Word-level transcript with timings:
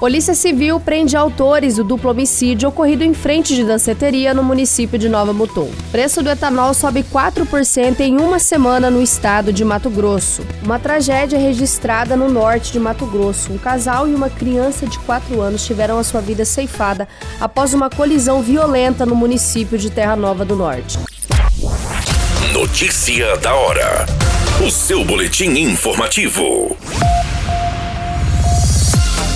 Polícia 0.00 0.34
Civil 0.34 0.80
prende 0.80 1.14
autores 1.14 1.76
do 1.76 1.84
duplo 1.84 2.10
homicídio 2.10 2.70
ocorrido 2.70 3.04
em 3.04 3.12
frente 3.12 3.54
de 3.54 3.62
danceteria 3.62 4.32
no 4.32 4.42
município 4.42 4.98
de 4.98 5.10
Nova 5.10 5.34
Mutum. 5.34 5.70
Preço 5.92 6.22
do 6.22 6.30
etanol 6.30 6.72
sobe 6.72 7.02
4% 7.04 8.00
em 8.00 8.16
uma 8.16 8.38
semana 8.38 8.90
no 8.90 9.02
estado 9.02 9.52
de 9.52 9.62
Mato 9.62 9.90
Grosso. 9.90 10.42
Uma 10.62 10.78
tragédia 10.78 11.38
registrada 11.38 12.16
no 12.16 12.30
norte 12.30 12.72
de 12.72 12.80
Mato 12.80 13.04
Grosso. 13.04 13.52
Um 13.52 13.58
casal 13.58 14.08
e 14.08 14.14
uma 14.14 14.30
criança 14.30 14.86
de 14.86 14.98
4 15.00 15.38
anos 15.38 15.66
tiveram 15.66 15.98
a 15.98 16.02
sua 16.02 16.22
vida 16.22 16.46
ceifada 16.46 17.06
após 17.38 17.74
uma 17.74 17.90
colisão 17.90 18.40
violenta 18.40 19.04
no 19.04 19.14
município 19.14 19.76
de 19.76 19.90
Terra 19.90 20.16
Nova 20.16 20.46
do 20.46 20.56
Norte. 20.56 20.98
Notícia 22.54 23.36
da 23.36 23.54
hora. 23.54 24.06
O 24.66 24.70
seu 24.70 25.04
boletim 25.04 25.50
informativo. 25.58 26.74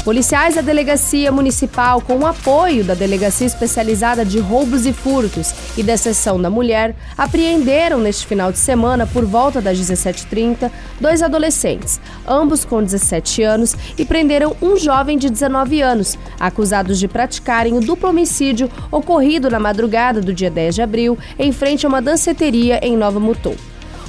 Policiais 0.04 0.54
da 0.54 0.60
Delegacia 0.60 1.32
Municipal, 1.32 1.98
com 2.02 2.18
o 2.18 2.26
apoio 2.26 2.84
da 2.84 2.92
Delegacia 2.92 3.46
Especializada 3.46 4.22
de 4.22 4.38
Roubos 4.38 4.84
e 4.84 4.92
Furtos 4.92 5.54
e 5.78 5.82
da 5.82 5.96
Seção 5.96 6.38
da 6.38 6.50
Mulher, 6.50 6.94
apreenderam 7.16 7.98
neste 7.98 8.26
final 8.26 8.52
de 8.52 8.58
semana, 8.58 9.06
por 9.06 9.24
volta 9.24 9.62
das 9.62 9.78
17h30, 9.78 10.70
dois 11.00 11.22
adolescentes, 11.22 11.98
ambos 12.28 12.66
com 12.66 12.82
17 12.82 13.42
anos, 13.42 13.74
e 13.96 14.04
prenderam 14.04 14.54
um 14.60 14.76
jovem 14.76 15.16
de 15.16 15.30
19 15.30 15.80
anos, 15.80 16.18
acusados 16.38 16.98
de 16.98 17.08
praticarem 17.08 17.74
o 17.74 17.80
duplo 17.80 18.10
homicídio 18.10 18.70
ocorrido 18.92 19.48
na 19.48 19.58
madrugada 19.58 20.20
do 20.20 20.34
dia 20.34 20.50
10 20.50 20.74
de 20.74 20.82
abril, 20.82 21.18
em 21.38 21.50
frente 21.50 21.86
a 21.86 21.88
uma 21.88 22.02
danceteria 22.02 22.78
em 22.82 22.94
Nova 22.94 23.18
Mutum. 23.18 23.56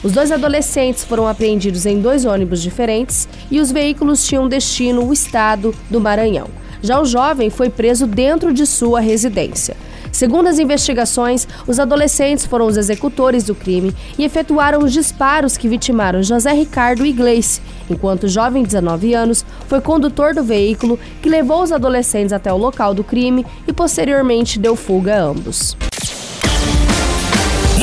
Os 0.05 0.11
dois 0.11 0.31
adolescentes 0.31 1.03
foram 1.03 1.27
apreendidos 1.27 1.83
em 1.87 1.99
dois 1.99 2.25
ônibus 2.25 2.61
diferentes 2.61 3.27
e 3.49 3.59
os 3.59 3.71
veículos 3.71 4.23
tinham 4.23 4.47
destino 4.47 5.03
o 5.03 5.11
estado 5.11 5.73
do 5.89 5.99
Maranhão. 5.99 6.47
Já 6.79 7.01
o 7.01 7.05
jovem 7.05 7.49
foi 7.49 7.71
preso 7.71 8.05
dentro 8.05 8.53
de 8.53 8.67
sua 8.67 8.99
residência. 8.99 9.75
Segundo 10.11 10.45
as 10.45 10.59
investigações, 10.59 11.47
os 11.65 11.79
adolescentes 11.79 12.45
foram 12.45 12.67
os 12.67 12.77
executores 12.77 13.45
do 13.45 13.55
crime 13.55 13.95
e 14.15 14.23
efetuaram 14.23 14.83
os 14.83 14.93
disparos 14.93 15.57
que 15.57 15.67
vitimaram 15.67 16.21
José 16.21 16.53
Ricardo 16.53 17.03
e 17.03 17.11
Gleice, 17.11 17.59
enquanto 17.89 18.25
o 18.25 18.29
jovem 18.29 18.61
de 18.61 18.67
19 18.67 19.11
anos 19.15 19.43
foi 19.67 19.81
condutor 19.81 20.35
do 20.35 20.43
veículo 20.43 20.99
que 21.19 21.27
levou 21.27 21.63
os 21.63 21.71
adolescentes 21.71 22.31
até 22.31 22.53
o 22.53 22.57
local 22.57 22.93
do 22.93 23.03
crime 23.03 23.43
e 23.67 23.73
posteriormente 23.73 24.59
deu 24.59 24.75
fuga 24.75 25.15
a 25.15 25.23
ambos. 25.23 25.75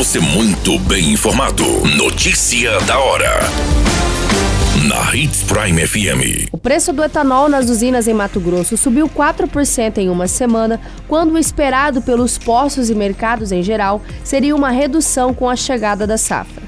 Você 0.02 0.18
muito 0.18 0.80
bem 0.80 1.12
informado. 1.12 1.64
Notícia 1.96 2.76
da 2.80 2.98
hora. 2.98 3.38
Na 4.88 5.14
Hits 5.14 5.44
Prime 5.44 5.86
FM. 5.86 6.48
O 6.50 6.58
preço 6.58 6.92
do 6.92 7.04
etanol 7.04 7.48
nas 7.48 7.70
usinas 7.70 8.08
em 8.08 8.12
Mato 8.12 8.40
Grosso 8.40 8.76
subiu 8.76 9.08
4% 9.08 9.98
em 9.98 10.10
uma 10.10 10.26
semana, 10.26 10.80
quando 11.06 11.34
o 11.34 11.38
esperado 11.38 12.02
pelos 12.02 12.36
postos 12.36 12.90
e 12.90 12.96
mercados 12.96 13.52
em 13.52 13.62
geral 13.62 14.02
seria 14.24 14.56
uma 14.56 14.70
redução 14.70 15.32
com 15.32 15.48
a 15.48 15.54
chegada 15.54 16.04
da 16.04 16.18
safra. 16.18 16.61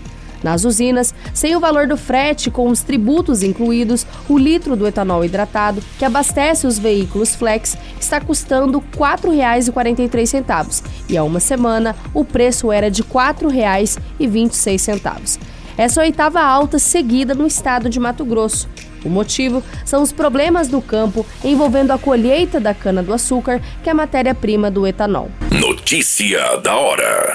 Nas 0.45 0.65
usinas, 0.67 1.15
sem 1.33 1.57
o 1.57 1.61
valor 1.61 1.89
do 1.89 1.97
frete 1.97 2.51
com 2.51 2.69
os 2.69 2.83
tributos 2.83 3.43
incluídos, 3.43 4.07
o 4.29 4.37
litro 4.37 4.77
do 4.77 4.87
etanol 4.87 5.25
hidratado, 5.25 5.83
que 5.99 6.05
abastece 6.05 6.67
os 6.67 6.79
veículos 6.79 7.35
flex, 7.35 7.79
está 7.99 8.21
custando 8.21 8.79
R$ 8.79 8.85
4,43 8.95 10.85
e 11.09 11.17
há 11.17 11.25
uma 11.25 11.41
semana 11.41 11.97
o 12.13 12.27
preço 12.27 12.71
era 12.71 12.91
de 12.91 13.01
R$ 13.01 13.09
4,26. 13.09 15.39
Essa 15.79 16.03
é 16.03 16.05
oitava 16.05 16.43
alta 16.43 16.79
seguida 16.79 17.35
no 17.35 17.47
estado 17.47 17.89
de 17.89 17.99
Mato 17.99 18.27
Grosso. 18.27 18.69
O 19.03 19.09
motivo 19.09 19.63
são 19.85 20.03
os 20.03 20.13
problemas 20.13 20.69
no 20.69 20.83
campo 20.83 21.25
envolvendo 21.43 21.91
a 21.91 21.99
colheita 21.99 22.61
da 22.61 22.75
cana-do-açúcar, 22.75 23.63
que 23.83 23.89
é 23.89 23.93
a 23.93 23.95
matéria-prima 23.95 24.71
do 24.71 24.87
etanol. 24.87 25.31
Notícia 25.51 26.59
da 26.59 26.77
hora. 26.77 27.35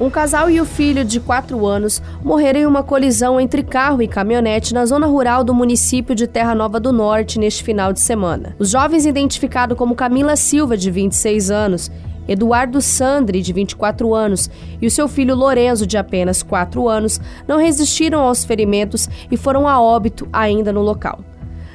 Um 0.00 0.08
casal 0.08 0.48
e 0.48 0.60
o 0.60 0.64
filho 0.64 1.04
de 1.04 1.18
4 1.18 1.66
anos 1.66 2.00
morreram 2.22 2.60
em 2.60 2.66
uma 2.66 2.84
colisão 2.84 3.40
entre 3.40 3.64
carro 3.64 4.00
e 4.00 4.06
caminhonete 4.06 4.72
na 4.72 4.86
zona 4.86 5.08
rural 5.08 5.42
do 5.42 5.52
município 5.52 6.14
de 6.14 6.28
Terra 6.28 6.54
Nova 6.54 6.78
do 6.78 6.92
Norte 6.92 7.36
neste 7.36 7.64
final 7.64 7.92
de 7.92 7.98
semana. 7.98 8.54
Os 8.60 8.70
jovens, 8.70 9.04
identificados 9.04 9.76
como 9.76 9.96
Camila 9.96 10.36
Silva, 10.36 10.76
de 10.76 10.88
26 10.88 11.50
anos, 11.50 11.90
Eduardo 12.28 12.80
Sandri, 12.80 13.42
de 13.42 13.52
24 13.52 14.14
anos, 14.14 14.48
e 14.80 14.86
o 14.86 14.90
seu 14.90 15.08
filho 15.08 15.34
Lorenzo, 15.34 15.84
de 15.84 15.98
apenas 15.98 16.44
4 16.44 16.88
anos, 16.88 17.20
não 17.48 17.58
resistiram 17.58 18.20
aos 18.20 18.44
ferimentos 18.44 19.08
e 19.28 19.36
foram 19.36 19.66
a 19.66 19.80
óbito 19.80 20.28
ainda 20.32 20.72
no 20.72 20.80
local. 20.80 21.18